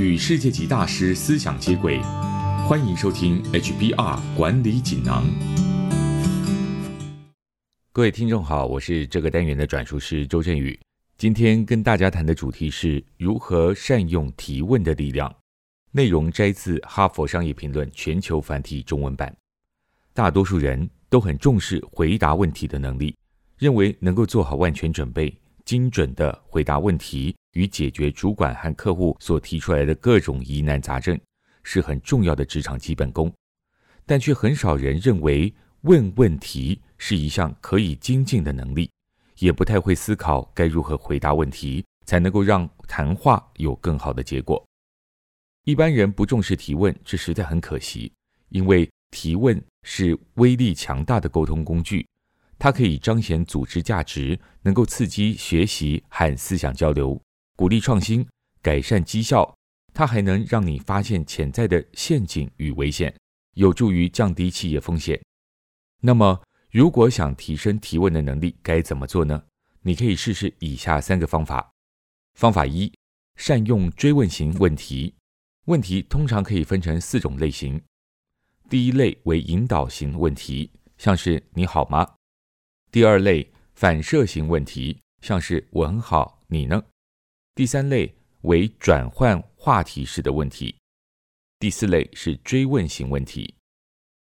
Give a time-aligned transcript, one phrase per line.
[0.00, 2.00] 与世界级大师思想接轨，
[2.66, 5.26] 欢迎收听 HBR 管理锦囊。
[7.92, 10.80] 各位听众好，我是这个单元的转述师周振宇。
[11.18, 15.30] 今天跟大家谈的主题是如何善用提问的力量。
[15.92, 19.36] 内容摘自《哈佛商业评论》全球繁体中文版。
[20.14, 23.14] 大多数人都很重视回答问题的能力，
[23.58, 25.36] 认为能够做好万全准备，
[25.66, 27.36] 精准的回答问题。
[27.52, 31.18] 与解决主管和客户所提出来的各种疑难杂症，
[31.62, 33.32] 是很重要的职场基本功，
[34.06, 38.90] 但却很少人认为问问题是一项可以精进的能力，
[39.38, 44.64] 也不太会思考该如何回答问题，才能够让谈话有更好的结果。
[45.64, 48.12] 一般人不重视提问，这实在很可惜，
[48.48, 52.06] 因为提问是威力强大的沟通工具，
[52.58, 57.20] 它可以彰显组织价值，能够刺激学习和思想交流。
[57.60, 58.26] 鼓励创新，
[58.62, 59.54] 改善绩效，
[59.92, 63.14] 它还能让你发现潜在的陷阱与危险，
[63.52, 65.20] 有助于降低企业风险。
[66.00, 69.44] 那么，如果想提升提问的能力，该怎么做呢？
[69.82, 71.70] 你可以试试以下三个方法。
[72.32, 72.90] 方法一：
[73.36, 75.14] 善用追问型问题。
[75.66, 77.78] 问题通常可以分成四种类型。
[78.70, 82.06] 第一类为引导型问题，像是“你好吗”；
[82.90, 86.82] 第二类反射型问题，像是“我很好，你呢”。
[87.60, 90.74] 第三类为转换话题式的问题，
[91.58, 93.54] 第四类是追问型问题。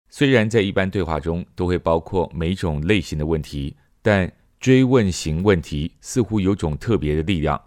[0.09, 7.61] 虽然在一般对话中都会包括每种类型的问题，但追问型问题似乎有种特别的力量。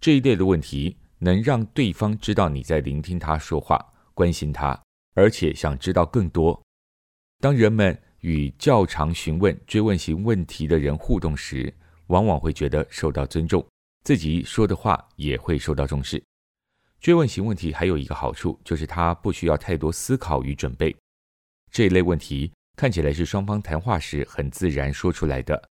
[0.00, 3.78] 这一类的问题能让对方知道你在聆听他说话，
[4.14, 4.82] 关心他，
[5.14, 6.58] 而且想知道更多。
[7.40, 11.70] 当人们与较常询问追问型问题的人互动时，
[12.06, 13.62] 往往会觉得受到尊重。
[14.02, 16.22] 自己说的话也会受到重视。
[17.00, 20.94] 追问型问题还有一个好处，就是它不需要太多思考与准备。
[21.70, 25.70] 这一类问题看起来是双方谈话时很自然说出来的。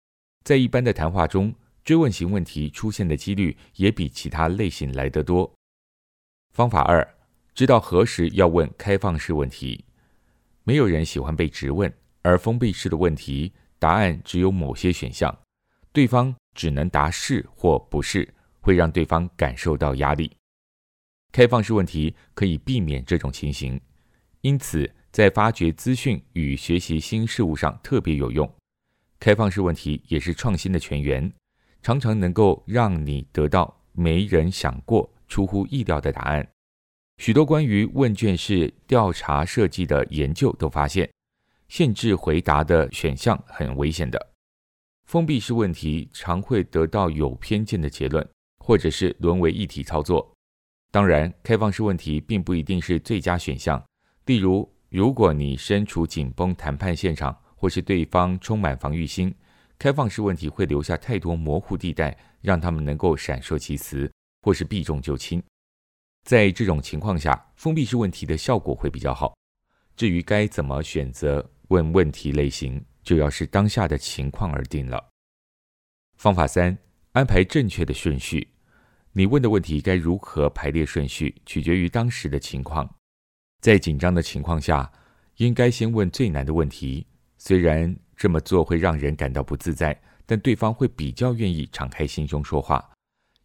[0.44, 1.53] 在一般的谈话中，
[1.86, 5.53] 追问型问题出现的几率也比其他类型来得多。
[6.53, 7.16] 方法二，
[7.53, 9.86] 知道何时要问开放式问题。
[10.64, 15.38] 没有人喜欢被质问，而封闭式的问题，答案只有某些选项，
[15.92, 16.36] 对方。
[16.53, 20.31] 只能答是或不是，会让对方感受到压力。
[21.31, 23.80] 开放式问题可以避免这种情形，
[24.41, 28.47] 因此在发掘资讯与学习新事物上特别有用。
[29.19, 31.31] 开放式问题也是创新的泉源，
[31.81, 36.47] 常常能够让你得到没人想过、出乎意料的答案。
[37.18, 41.09] 许多关于问卷式调查设计的研究都发现，
[41.68, 44.33] 限制回答的选项很危险的。
[45.13, 50.34] 封闭式问题常会得到有偏见的结论，或者是沦为一体操作。
[50.90, 53.79] 当然，开放式问题并不一定是最佳选项。
[54.25, 59.31] 例如，如果你身处紧绷谈判现场，或是对方充满防御心，
[59.78, 65.40] 开放式问题会留下太多模糊地带，让他们能够闪烁其词，或是避重就轻。
[66.24, 69.35] 在这种情况下，封闭式问题的效果会比较好。
[69.95, 72.84] 至于该怎么选择问问题类型？
[73.03, 75.09] 就要视当下的情况而定了。
[76.18, 76.78] 方法三：
[77.12, 78.47] 安排正确的顺序。
[79.12, 82.90] 你问的问题该如何排列顺序，取决于当时的情况。
[83.62, 84.92] 在紧张的情况下，
[85.38, 87.06] 应该先问最难的问题。
[87.38, 92.84] 虽然这么做会让人感到不自在，但对方会比较愿意敞开心胸说话。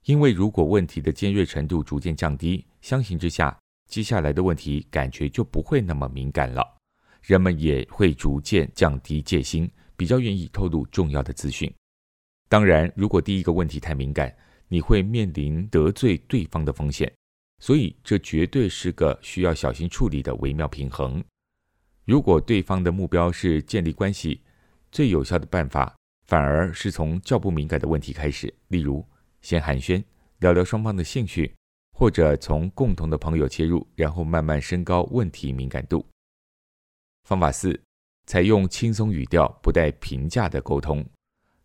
[0.05, 3.55] 因为如果问题的尖锐程度逐渐降低，相形之下，
[3.89, 6.78] 接下来的问题感觉就不会那么敏感了。
[7.23, 11.73] 人们也会逐渐降低戒心，比较愿意透露重要的资讯。
[12.49, 14.35] 当然，如果第一个问题太敏感，
[14.69, 17.13] 你会面临得罪对方的风险。
[17.61, 21.23] 所以，这绝对是个需要小心处理的微妙平衡。
[22.05, 24.41] 如果对方的目标是建立关系，
[24.93, 25.95] 最有效的办法
[26.27, 29.05] 反而是从较不敏感的问题开始，例如
[29.43, 30.03] 先寒暄，
[30.39, 31.53] 聊聊双方的兴趣，
[31.97, 36.07] 或者从共同的朋友切入，然后慢慢升高问题敏感度。
[37.29, 37.79] 方法四：
[38.25, 41.05] 采用轻松语调、不带评价的沟通。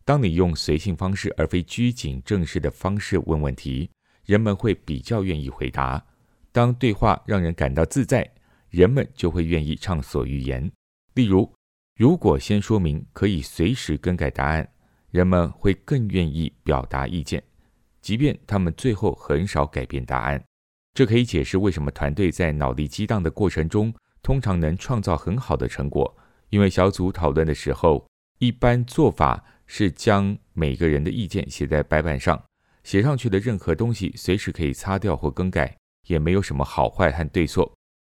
[0.04, 3.90] 当你用随性方式而非拘谨正式的方式问问题，
[4.26, 6.06] 人们会比较愿意回答。
[6.52, 8.30] 当对话让人感到自在，
[8.72, 10.70] 人们就会愿意畅所欲言。
[11.14, 11.50] 例如，
[11.96, 14.70] 如果先说明可以随时更改答案，
[15.12, 17.42] 人们会更愿意表达意见，
[18.02, 20.44] 即便他们最后很少改变答案。
[20.94, 23.94] 这可以解释为什么团队在脑力激荡的过程中。
[24.24, 26.18] 通常能创造很好的成果，
[26.50, 28.04] 因为小组讨论的时候，
[28.40, 32.44] 一般做法是将每个人的意见写在白板上，
[32.84, 35.78] 写上去的任何东西随时可以擦掉或更改。
[36.08, 37.74] 也没有什么好坏和对错。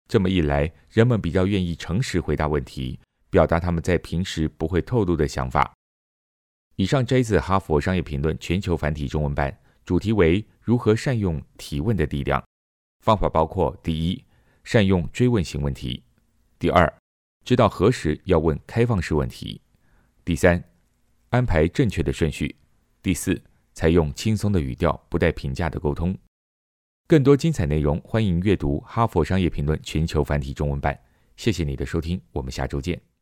[0.10, 3.00] 这么一来，人们比较愿意诚实回答问题，
[3.30, 5.72] 表达他们在平时不会透露的想法。
[6.78, 9.56] 以上摘自《哈佛商业评论》全球繁体中文版，
[9.86, 12.44] 主题为如何善用提问的力量。
[13.04, 14.25] 方法包括：第一，
[14.66, 16.02] 善用追问型问题；
[16.60, 16.92] 第二，
[17.46, 19.62] 知道何时要问开放式问题；
[20.26, 20.62] 第三，
[21.30, 22.54] 安排正确的顺序；
[23.02, 23.42] 第四，
[23.74, 26.18] 采用轻松的语调，不带评价的沟通。
[27.08, 31.00] 更多精彩内容，欢迎阅读《哈佛商业评论》全球繁体中文版。
[31.38, 33.15] 谢谢你的收听，我们下周见。